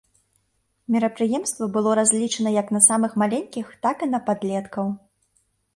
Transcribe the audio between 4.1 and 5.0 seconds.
на падлеткаў.